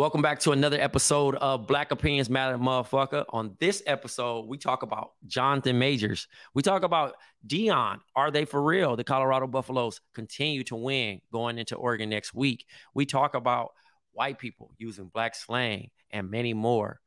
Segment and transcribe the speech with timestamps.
[0.00, 3.26] Welcome back to another episode of Black Opinions Matter, motherfucker.
[3.28, 6.26] On this episode, we talk about Jonathan Majors.
[6.54, 7.16] We talk about
[7.46, 7.98] Deion.
[8.16, 8.96] Are they for real?
[8.96, 12.64] The Colorado Buffaloes continue to win going into Oregon next week.
[12.94, 13.72] We talk about
[14.12, 16.98] white people using black slang and many more.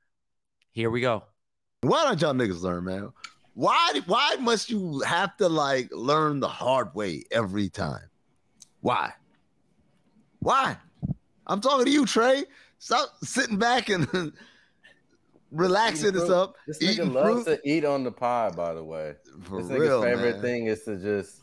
[0.69, 1.23] Here we go.
[1.81, 3.11] Why don't y'all niggas learn, man?
[3.55, 8.11] Why why must you have to like learn the hard way every time?
[8.81, 9.13] Why?
[10.41, 10.77] Why?
[11.47, 12.43] I'm talking to you, Tray.
[12.83, 14.33] Stop sitting back and
[15.51, 16.35] relaxing Eating us fruit.
[16.35, 16.55] up.
[16.67, 17.61] This nigga eating loves fruit.
[17.63, 19.15] to eat on the pie, by the way.
[19.43, 20.41] For this nigga's real, favorite man.
[20.41, 21.39] thing is to just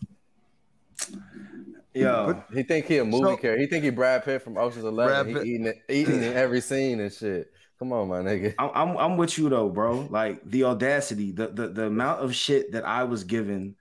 [1.95, 3.59] Yo, he think he a movie So- character.
[3.61, 5.35] He think he Brad Pitt from Ocean's Brad Eleven.
[5.35, 5.45] Pitt.
[5.45, 7.51] He eating it, eating in every scene and shit.
[7.79, 8.55] Come on, my nigga.
[8.59, 10.07] I'm, I'm I'm with you though, bro.
[10.11, 13.75] Like the audacity, the the the amount of shit that I was given,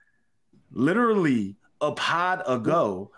[0.71, 3.11] literally a pod ago.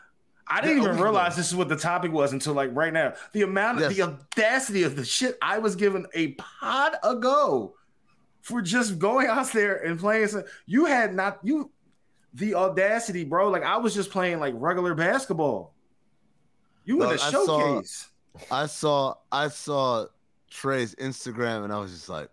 [0.54, 1.38] I didn't Yeah, even realize know.
[1.38, 3.14] this is what the topic was until like right now.
[3.32, 3.96] The amount of Yes.
[3.96, 7.76] the audacity of the shit I was given a pod ago
[8.42, 10.28] for just going out there and playing.
[10.28, 11.72] Some, you had not you
[12.34, 13.50] the audacity, bro.
[13.50, 15.74] Like I was just playing like regular basketball.
[16.86, 18.10] You in Dog, a I saw- showcase.
[18.50, 20.06] I saw I saw
[20.50, 22.30] Tray's Instagram and I was just like,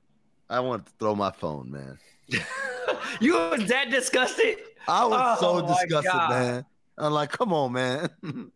[0.51, 1.99] I wanted to throw my phone, man.
[3.21, 4.57] you was that disgusted?
[4.89, 6.31] I was Oh so disgusted, God.
[6.31, 6.65] man.
[6.99, 8.11] I'm like, come on, man.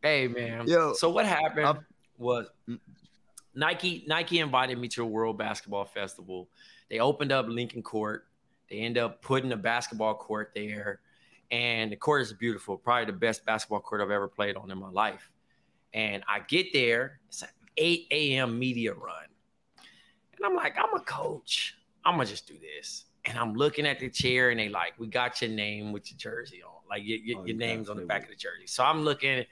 [0.00, 0.68] Hey man.
[0.68, 1.84] Yo, so what happened I'm-
[2.16, 2.78] was mm.
[3.54, 6.48] Nike Nike invited me to a World Basketball Festival.
[6.88, 8.24] They opened up Lincoln Court.
[8.70, 11.00] They end up putting a basketball court there.
[11.50, 14.78] And the court is beautiful, probably the best basketball court I've ever played on in
[14.78, 15.30] my life.
[15.94, 18.58] And I get there, it's an 8 a.m.
[18.58, 19.24] media run.
[20.36, 21.74] And I'm like, I'm a coach.
[22.04, 23.06] I'm gonna just do this.
[23.24, 26.18] And I'm looking at the chair, and they like, we got your name with your
[26.18, 28.66] jersey on, like your, your, Oh, your you on the back of the jersey.
[28.66, 29.44] So I'm looking,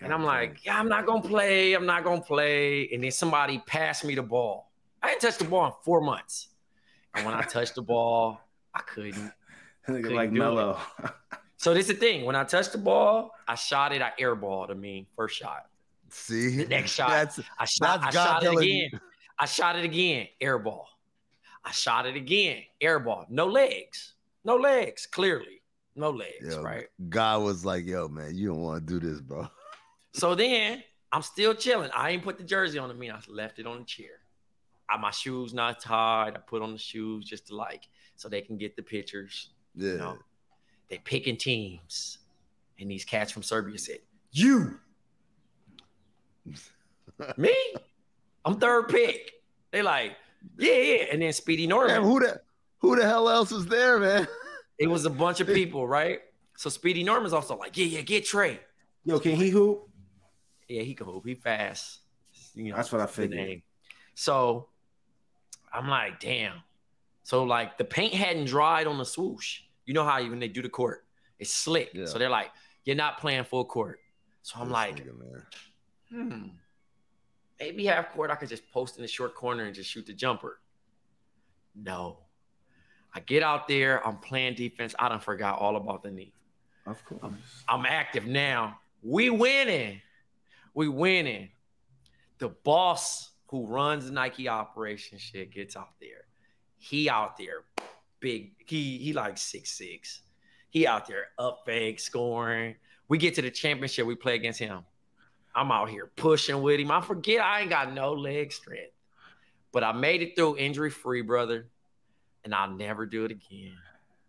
[0.00, 1.74] and I'm like, yeah, I'm not gonna play.
[1.74, 2.88] I'm not gonna play.
[2.92, 4.70] And then somebody passed me the ball.
[5.02, 6.48] I didn't touch the ball in four months.
[7.14, 8.40] And when I touched the ball,
[8.74, 9.32] I couldn't.
[9.86, 10.78] Couldn't like mellow.
[11.56, 12.24] So this is the thing.
[12.24, 14.00] When I touched the ball, I shot it.
[14.00, 14.70] I airballed.
[14.70, 15.66] I mean, first shot.
[16.08, 18.00] See, The next shot, That's I shot.
[18.00, 18.86] that's I God shot it telling you.
[18.86, 19.00] again.
[19.38, 20.28] I shot it again.
[20.40, 20.84] Airball.
[21.62, 22.62] I shot it again.
[22.80, 23.26] Airball.
[23.28, 24.14] No legs.
[24.42, 25.04] No legs.
[25.06, 25.59] Clearly,
[25.96, 26.54] no legs.
[26.54, 26.86] Yo, Right.
[27.08, 29.48] God was like, yo, man, you don't want to do this, bro.
[30.12, 30.82] So then
[31.12, 31.90] I'm still chilling.
[31.94, 33.10] I ain't put the jersey on me.
[33.10, 34.20] I left it on the chair.
[34.88, 36.34] I, my shoes not tied.
[36.34, 39.50] I put on the shoes just to like so they can get the pictures.
[39.74, 39.92] Yeah.
[39.92, 40.18] You know,
[40.88, 42.18] they picking teams,
[42.80, 43.98] and these cats from Serbia said,
[44.32, 44.80] "You,
[47.36, 47.54] me,
[48.44, 49.32] I'm third pick."
[49.70, 50.16] They like,
[50.58, 52.02] yeah, yeah, and then Speedy Norman.
[52.02, 52.40] Man, who the
[52.78, 54.26] who the hell else was there, man?
[54.80, 56.20] It was a bunch of people, right?
[56.56, 58.58] So Speedy Norman's also like, yeah, yeah, get Tray.
[59.04, 59.88] Yo, can he hoop?
[60.68, 61.24] Yeah, he can hoop.
[61.26, 62.00] He fast.
[62.54, 63.62] You know, That's what I the figured.
[64.14, 64.68] So
[65.72, 66.62] I'm like, damn.
[67.24, 69.60] So like the paint hadn't dried on the swoosh.
[69.84, 71.04] You know how when they do the court,
[71.38, 71.90] it's slick.
[71.92, 72.06] Yeah.
[72.06, 72.50] So they're like,
[72.84, 73.98] you're not playing full court.
[74.42, 75.46] So I'm This like, nigga, man.
[76.10, 76.48] hmm,
[77.58, 80.14] maybe half court I could just post in the short corner and just shoot the
[80.14, 80.60] jumper.
[81.74, 82.18] No.
[83.12, 84.94] I get out there, I'm playing defense.
[84.98, 86.32] I done forgot all about the knee.
[86.86, 87.22] Of course.
[87.68, 88.78] I'm active now.
[89.02, 90.00] We winning.
[90.74, 91.50] We winning.
[92.38, 96.24] The boss who runs the Nike operation shit gets out there.
[96.78, 97.64] He out there,
[98.20, 98.52] big.
[98.66, 100.22] He he like six six.
[100.70, 102.76] He out there up fake scoring.
[103.08, 104.06] We get to the championship.
[104.06, 104.84] We play against him.
[105.54, 106.90] I'm out here pushing with him.
[106.92, 108.92] I forget I ain't got no leg strength,
[109.72, 111.68] but I made it through injury free, brother,
[112.44, 113.72] and I'll never do it again.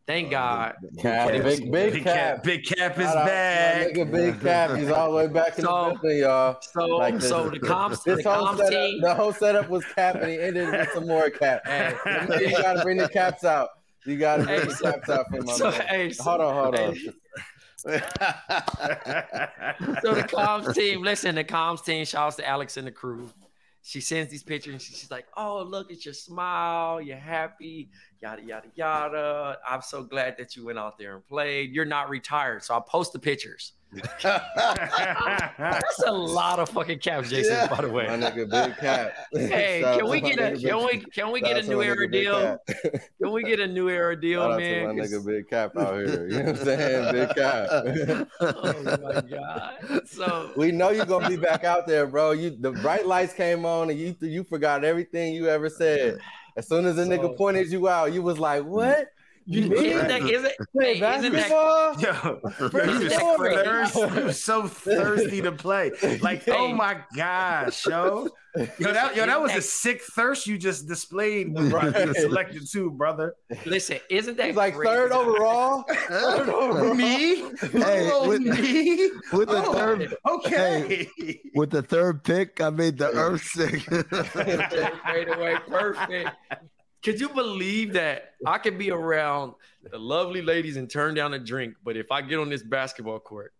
[0.08, 0.76] Thank Uh, God.
[1.00, 1.44] Cap, Cap.
[1.44, 2.16] big, big, Big cap.
[2.16, 3.88] cap, big cap is Shout out to my back.
[3.94, 4.72] Nigga, big cap.
[4.78, 6.58] He's all the way back in So- the building, y'all.
[6.62, 7.30] So Like this.
[7.30, 9.02] so the comps the whole comps setup, team.
[9.02, 11.62] the whole setup was cap, and he ended with some more cap.
[11.66, 11.94] Hey,
[12.50, 13.70] you gotta bring the caps out.
[14.06, 16.54] You gotta bring Hey, the so- caps out for my so, hey, so- Hold on,
[16.56, 16.94] hold on.
[16.96, 17.00] hey,
[17.84, 17.92] so
[20.14, 23.30] the comms team, listen, the comms team shouts to Alex and the crew.
[23.84, 27.02] She sends these pictures and she's like, Oh, look at your smile.
[27.02, 27.90] You're happy,
[28.22, 29.58] yada, yada, yada.
[29.68, 31.72] I'm so glad that you went out there and played.
[31.74, 32.64] You're not retired.
[32.64, 33.74] So I post the pictures.
[34.24, 37.68] That's a lot of fucking caps, Jason, Yeah.
[37.68, 38.08] by the way.
[38.08, 39.12] My nigga, big cap.
[39.34, 42.10] Hey, Shout can we get a can Big- we can we get a new era
[42.10, 42.58] deal?
[43.22, 44.88] Can we get a new era deal, Shout out man?
[44.88, 46.28] to my 'Cause- nigga Big Cap out here.
[46.28, 47.12] You know what I'm saying?
[47.14, 47.68] Big Cap.
[48.40, 50.08] oh my god.
[50.08, 52.32] So we know you're gonna be back out there, bro.
[52.32, 56.20] You the bright lights came on and you you forgot everything you ever said.
[56.58, 59.08] As soon as a So- nigga pointed you out, you was like, "What?
[59.52, 61.50] You isn't that isn't, hey, isn't that?
[62.60, 65.92] Yo, Bro, you you was know thirsty, you was so thirsty to play.
[66.22, 68.30] Like, oh my gosh, yo.
[68.80, 72.06] Yo, that, yo, that was a sick thirst you just displayed when Right.
[72.08, 73.36] you selected two, brother.
[73.66, 74.92] listen, isn't that He's like crazy?
[74.94, 75.84] third overall.
[75.88, 76.94] Third overall.
[76.94, 77.36] Me?
[77.72, 79.10] Hey, oh, with- me?
[79.32, 81.10] with the Oh, third okay.
[81.56, 83.80] with the third pick, I made the earth sick.
[85.02, 86.30] Straight away, perfect.
[87.04, 89.54] Could you believe that I could be around
[89.90, 93.20] the lovely ladies and turn down a drink, but if I get on this basketball
[93.20, 93.54] court,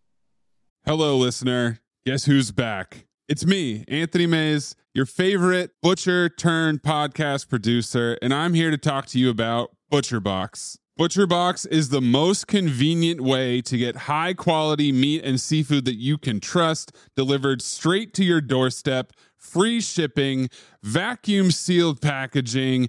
[0.84, 1.80] Hello, listener.
[2.04, 3.06] Guess who's back?
[3.28, 9.06] It's me, Anthony Mays, your favorite butcher turned podcast producer, and I'm here to talk
[9.06, 10.78] to you about ButcherBox.
[10.98, 16.18] ButcherBox is the most convenient way to get high quality meat and seafood that you
[16.18, 20.48] can trust delivered straight to your doorstep, free shipping,
[20.82, 22.88] vacuum sealed packaging.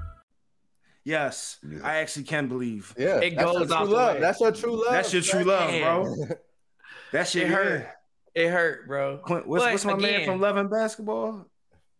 [1.03, 1.79] Yes, Yeah.
[1.83, 2.93] I actually can believe.
[2.97, 4.19] Yeah, It that's goes your true off the love.
[4.19, 4.91] That's your true love.
[4.93, 6.15] That's your true love, bro.
[6.15, 6.31] Man.
[7.11, 7.87] That shit It hurt.
[8.35, 9.17] It hurt, bro.
[9.17, 11.45] Quin- what's, what's my man from Love and Basketball?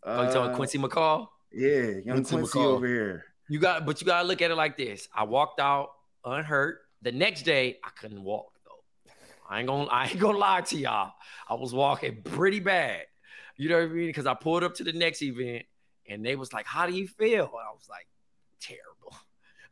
[0.03, 1.27] Oh, you talking Uh, Quincy McCall?
[1.51, 1.70] Yeah,
[2.05, 2.65] young Quincy Quincy, McCall.
[2.65, 3.25] over here.
[3.50, 5.10] You got, but you gotta look at it like this.
[5.13, 5.89] I walked out
[6.24, 6.77] unhurt.
[7.01, 9.12] The next day, I couldn't walk though.
[9.50, 11.12] I ain't gonna, I ain't gonna lie to y'all.
[11.50, 13.01] I was walking pretty bad.
[13.58, 14.08] You know what I mean?
[14.08, 15.65] Because I pulled up to the next event,
[16.08, 18.08] and they was like, "How do you feel?" And I was like,
[18.62, 18.90] "Terrible.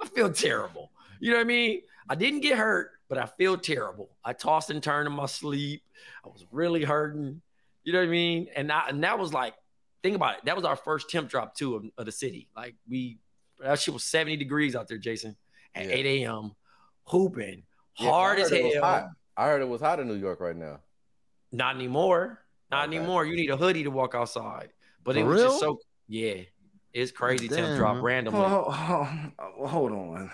[0.02, 1.82] I feel terrible." You know what I mean?
[2.10, 4.10] I didn't get hurt, but I feel terrible.
[4.24, 5.84] I tossed and turned in my sleep.
[6.26, 7.42] I was really hurting.
[7.84, 8.48] You know what I mean?
[8.56, 9.54] And I, and that was like,
[10.02, 10.46] think about it.
[10.46, 12.48] That was our first temp drop too of, of the city.
[12.56, 13.20] Like we,
[13.60, 15.36] that shit was 70 degrees out there, Jason,
[15.76, 15.92] at Yeah.
[15.96, 16.56] 8 a.m.
[17.06, 17.64] hooping
[18.00, 19.10] Yeah, hard as it hell.
[19.38, 20.80] I heard it was hot in New York right now.
[21.52, 22.44] Not anymore.
[22.72, 22.98] Not Okay.
[22.98, 23.26] anymore.
[23.26, 24.72] You need a hoodie to walk outside.
[25.04, 26.42] But it For was just so yeah.
[26.94, 28.04] It's crazy temp Damn, drop man.
[28.04, 28.40] randomly.
[28.48, 29.08] Hold, hold,
[29.70, 30.32] hold on,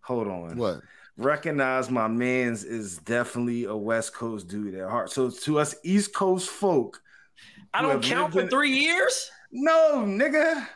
[0.00, 0.56] hold on.
[0.56, 0.80] What?
[1.16, 5.10] Recognize my man's is definitely a West Coast dude at heart.
[5.10, 7.00] So to us East Coast folk,
[7.72, 9.30] I don't count for in- three years.
[9.52, 10.66] no nigga.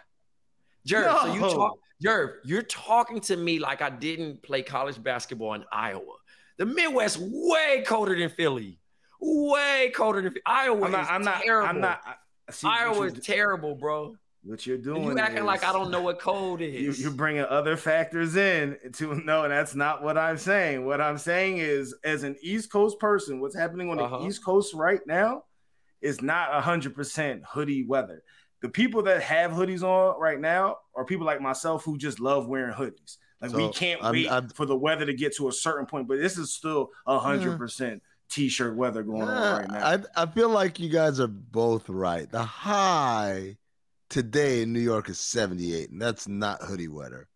[0.89, 5.53] Jerv, so you talk Jerv, you're talking to me like I didn't play college basketball
[5.55, 6.15] in Iowa.
[6.57, 8.79] The Midwest way colder than Philly.
[9.21, 10.43] Way colder than Philly.
[10.47, 11.03] Iowa I'm not.
[11.03, 11.43] is I'm not.
[11.43, 11.69] terrible.
[11.69, 12.01] I'm not.
[12.07, 12.15] I-
[12.53, 14.17] See, Iowa is terrible, bro.
[14.43, 15.03] What you're doing?
[15.05, 17.01] You acting like I don't know what code is.
[17.01, 20.87] you're bringing other factors in to no, that's not what I'm saying.
[20.87, 24.19] What I'm saying is, as an East Coast person, what's happening on Uh-huh.
[24.19, 25.45] the East Coast right now
[26.01, 28.23] is not hundred percent hoodie weather.
[28.63, 32.47] The people that have hoodies on right now are people like myself who just love
[32.49, 33.19] wearing hoodies.
[33.43, 36.09] Like we can't I'm- wait I'm- for the weather to get to a certain point,
[36.09, 39.87] but this is still hundred percent t-shirt weather going on right now.
[40.17, 42.31] I I feel like you guys are both right.
[42.31, 43.57] The high
[44.11, 47.29] today in New York is 78, and that's not hoodie weather.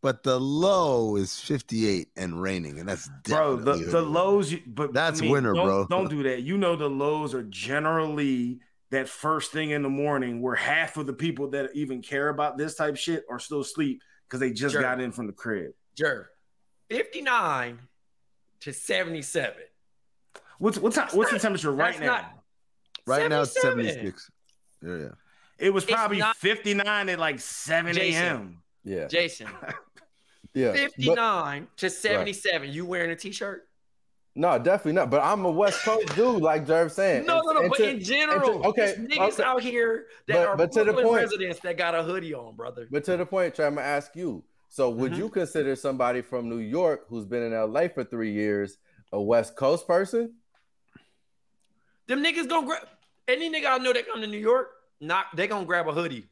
[0.00, 4.92] But the low is 58 and raining, and that's bro the, the lows you, but
[4.94, 5.86] That's I mean, winter, don't, bro.
[5.88, 10.40] don't do that you know the lows are generally that first thing in the morning
[10.40, 13.60] where half of the people that even care about this type of shit are still
[13.60, 14.80] asleep because they just Sure.
[14.82, 16.26] got in from the crib Jerv,
[16.90, 17.80] 59
[18.60, 19.56] to 77.
[20.58, 22.32] what's what's what's the temperature right That's now not-
[23.04, 24.30] Right now it's 76.
[24.80, 25.08] Yeah, yeah.
[25.58, 29.48] It was probably not- 59 at like 7 a.m Yeah, Jason,
[30.54, 30.70] yeah.
[30.72, 32.70] But- 59 to 77.
[32.72, 33.64] You wearing a t-shirt?
[34.34, 35.10] no, definitely not.
[35.10, 37.26] But I'm a West Coast dude, like Jerv saying.
[37.26, 37.60] No, no, no.
[37.62, 39.42] and But to- in general, okay, niggas okay.
[39.42, 42.34] out here that But- are but to the Brooklyn point- residents that got a hoodie
[42.34, 42.86] on, brother.
[42.90, 44.44] But to the point, Tray, I'm gonna ask you.
[44.68, 45.16] So, would Mhm.
[45.18, 48.76] you consider somebody from New York who's been in LA for three years
[49.12, 50.34] a West Coast person?
[52.06, 52.86] Them niggas gonna grab
[53.26, 56.26] any nigga I know that come to New York, not they gonna grab a hoodie.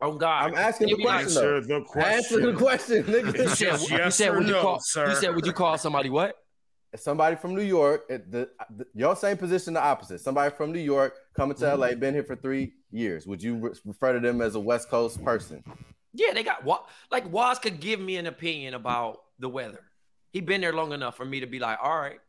[0.00, 0.44] Oh God.
[0.50, 1.42] I'm asking They the be like, question.
[1.42, 1.56] though.
[1.56, 3.48] answer the Answer the question question, You nigga.
[3.48, 5.08] said, Yes, you said or would you call sir?
[5.10, 6.36] you said would you call somebody what?
[6.96, 10.20] somebody from New York, the, the your same position, the opposite.
[10.20, 11.80] Somebody from New York coming to Mm-hmm.
[11.80, 13.26] LA, been here for three years.
[13.26, 15.64] Would you re- refer to them as a West Coast person?
[16.12, 19.80] Yeah, they got what like Waz could give me an opinion about the weather.
[20.30, 22.20] He been there long enough for me to be like, all right,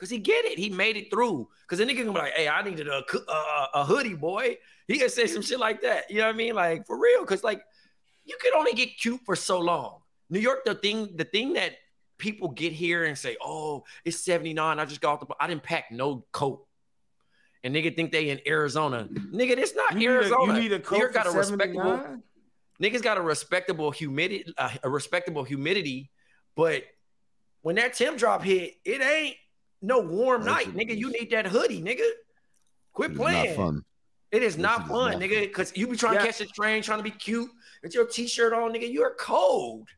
[0.00, 0.58] because he get it.
[0.58, 1.46] He made it through.
[1.62, 4.56] Because the nigga can be like, hey, I needed a uh, a hoodie, boy.
[4.88, 6.10] He can say some shit like that.
[6.10, 6.54] You know what I mean?
[6.54, 7.20] Like for real.
[7.20, 7.62] Because like
[8.24, 9.98] you could only get cute for so long.
[10.30, 11.72] New York, the thing, the thing that
[12.16, 14.78] people get here and say, oh, it's 79.
[14.78, 16.66] I just got off the I didn't pack no coat.
[17.62, 19.06] And nigga think they in Arizona.
[19.12, 20.54] Nigga, it's not you need, a, Arizona.
[20.54, 22.22] you need a New York got a for respectable 79?
[22.80, 26.10] niggas got a respectable humidity, uh, a respectable humidity,
[26.56, 26.84] but
[27.60, 29.36] when that temp drop hit, it ain't
[29.82, 30.98] no warm That's night, what it nigga.
[30.98, 32.08] You need that hoodie, nigga.
[32.92, 33.56] Quit It's playing.
[33.56, 33.84] not fun.
[34.32, 35.40] It is This not is fun, not nigga.
[35.42, 36.20] Because you be trying Yeah.
[36.20, 37.50] to catch the train, trying to be cute
[37.82, 38.92] with your t-shirt on, nigga.
[38.92, 39.88] You're cold.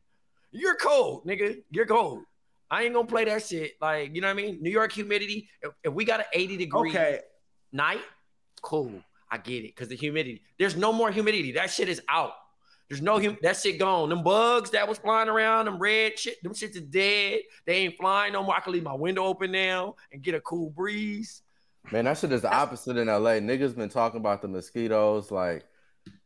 [0.51, 1.61] You're cold, nigga.
[1.71, 2.23] You're cold.
[2.71, 3.73] I ain't gonna play that shit.
[3.81, 4.59] Like, you know what I mean?
[4.61, 5.49] New York humidity.
[5.61, 7.19] If, if we got an 80 degree okay
[7.71, 8.01] night,
[8.61, 9.03] cool.
[9.29, 9.75] I get it.
[9.75, 10.41] Cause the humidity.
[10.59, 11.53] There's no more humidity.
[11.53, 12.33] That shit is out.
[12.89, 14.09] There's no hum- that shit gone.
[14.09, 17.41] Them bugs that was flying around, them red shit, them shits is dead.
[17.65, 18.55] They ain't flying no more.
[18.55, 21.41] I can leave my window open now and get a cool breeze.
[21.91, 23.39] Man, that shit is the opposite in LA.
[23.39, 25.65] Niggas been talking about the mosquitoes, like,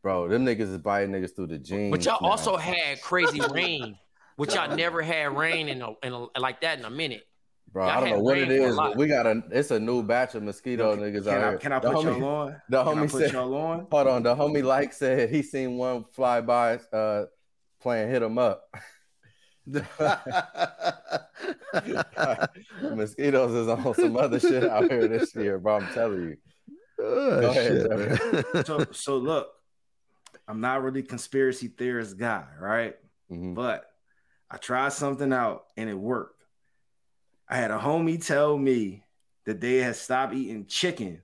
[0.02, 1.90] bro, them niggas is biting niggas through the jeans.
[1.90, 2.28] But y'all now.
[2.28, 3.98] also had crazy rain,
[4.36, 7.27] which y'all never had rain in a, in a like that in a minute.
[7.72, 8.76] Bro, y'all I don't know what it rain for a is.
[8.76, 8.88] lot.
[8.90, 11.58] but We got a, it's a new batch of mosquito niggas can out I, here.
[11.58, 13.86] can I The put homie- y'all on The can I homie put said, y'all on
[13.90, 17.24] hold on, the homie like said he seen one fly by, uh,
[17.80, 18.64] playing hit him up.
[22.82, 25.76] Mosquitoes is on some other shit out here this year, bro.
[25.76, 26.36] I'm telling you.
[27.00, 28.18] Oh, Go ahead,
[28.54, 29.48] shit, so so look,
[30.48, 32.96] I'm not really conspiracy theorist guy, right?
[33.30, 33.54] Mhm.
[33.54, 33.84] But
[34.50, 36.37] I tried something out and it worked.
[37.48, 39.04] I had a homie tell me
[39.46, 41.22] that they had stopped eating chicken.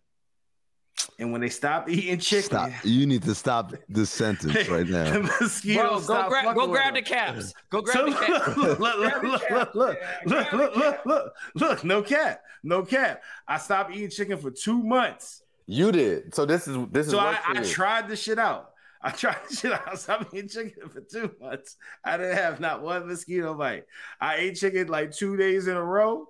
[1.19, 2.71] And when they stopped eating chicken, Stop.
[2.83, 5.21] You need to stop this sentence right the now.
[5.41, 7.53] mosquitoes Bro, go stopped grab, go grab the caps.
[7.71, 8.57] Go grab So the look, caps.
[8.57, 9.75] look, look, look, look, cap.
[9.75, 13.23] look, Yeah, look, look, look, look, look, no cap, no cap.
[13.47, 15.43] I stopped eating chicken for two months.
[15.67, 16.35] You did.
[16.35, 18.71] So this is this is So I, I tried the shit out.
[19.05, 19.87] I tried the shit out.
[19.87, 21.77] I stopped eating chicken for two months.
[22.03, 23.85] I didn't have not one mosquito bite.
[24.19, 26.27] I ate chicken like two days in a row.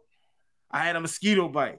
[0.73, 1.79] I had a mosquito bite.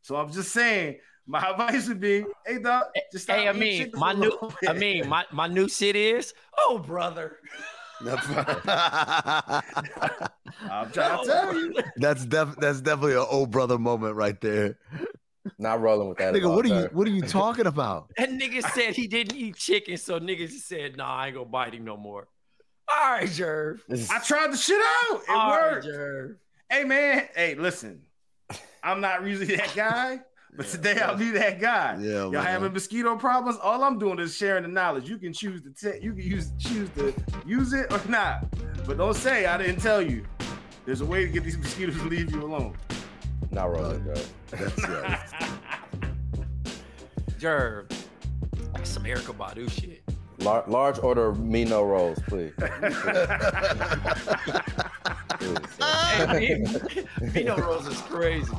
[0.00, 3.84] So I'm just saying, my advice would be, hey dog, just stop Hey, I mean,
[3.84, 7.36] chicken my new, little I mean, my, my new shit is, oh brother.
[8.02, 8.16] I'm
[10.90, 11.74] trying to tell you.
[11.96, 14.78] that's def- that's definitely an old brother moment right there.
[15.58, 16.34] Not rolling with that.
[16.34, 18.10] Nigga, what are you what are you talking about?
[18.18, 21.46] That nigga said he didn't eat chicken, so niggas just said, nah, I ain't gonna
[21.48, 22.28] bite him no more.
[22.92, 23.80] All right, Jerv.
[24.10, 25.20] I tried the shit out.
[25.22, 25.86] It All right, worked.
[25.86, 26.36] Jerv.
[26.68, 28.02] Hey man, hey, listen.
[28.82, 30.20] I'm not usually that guy,
[30.56, 31.96] but today I'll be that guy.
[32.00, 32.44] Yeah, Y'all man.
[32.44, 33.58] having mosquito problems?
[33.62, 35.08] All I'm doing is sharing the knowledge.
[35.08, 37.14] You can choose to te- you can use choose to
[37.46, 38.44] use it or not.
[38.86, 40.24] But don't say I didn't tell you.
[40.84, 42.74] There's a way to get these mosquitoes to leave you alone.
[43.50, 44.14] Not rolling, Joe.
[44.50, 45.18] That's right.
[47.38, 47.90] Jerv.
[48.74, 50.02] That's some Erykah Badu shit.
[50.40, 52.52] Lar- large order of me no rolls, please.
[52.56, 52.96] Please,
[55.78, 56.26] sir.
[56.28, 56.64] Hey,
[57.22, 58.52] Vino Rose is crazy.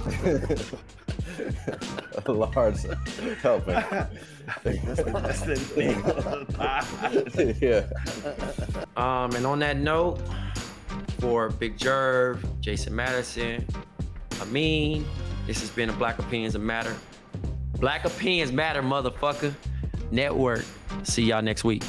[2.25, 2.81] A large
[3.41, 3.73] helping.
[4.63, 6.03] That's the thing.
[7.61, 7.85] yeah.
[8.97, 10.19] Um, and on that note,
[11.19, 13.65] for Big Jerv, Jason Madison,
[14.41, 15.05] Amin,
[15.45, 16.95] this has been a Black Opinions Matter.
[17.79, 19.53] Black Opinions Matter, motherfucker.
[20.11, 20.65] Network.
[21.03, 21.83] See y'all next week.